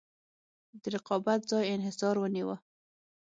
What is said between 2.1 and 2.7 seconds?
ونیوه.